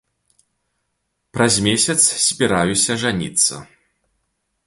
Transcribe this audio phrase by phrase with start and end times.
[1.37, 1.97] Праз месяц
[2.29, 3.53] збіраюся жаніцца.